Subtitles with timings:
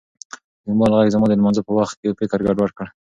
[0.63, 2.87] د موبایل غږ زما د لمانځه په وخت کې فکر ګډوډ کړ.